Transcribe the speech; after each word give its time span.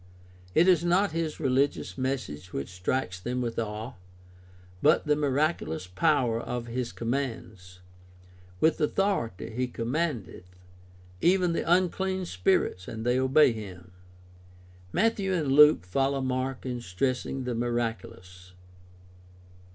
It 0.55 0.67
is 0.67 0.83
not 0.83 1.11
his 1.11 1.39
religious 1.39 1.95
message 1.95 2.53
which 2.53 2.69
strikes 2.73 3.19
them 3.19 3.39
with 3.39 3.59
awe, 3.59 3.93
but 4.81 5.05
the 5.05 5.15
miraculous 5.15 5.85
power 5.85 6.41
of 6.41 6.65
his 6.65 6.91
commands— 6.91 7.81
"with 8.61 8.81
authority 8.81 9.51
he 9.51 9.67
commandeth 9.67 10.55
even 11.21 11.53
the 11.53 11.71
unclean 11.71 12.25
spirits 12.25 12.87
and 12.87 13.05
they 13.05 13.19
obey 13.19 13.51
him" 13.51 13.91
(Mark 14.91 15.13
1:22, 15.19 15.19
27). 15.19 15.31
Matthew 15.31 15.33
and 15.35 15.51
Luke 15.51 15.85
follow 15.85 16.21
Mark 16.21 16.65
in 16.65 16.81
stress 16.81 17.23
ing 17.27 17.43
the 17.43 17.53
miraculous. 17.53 18.53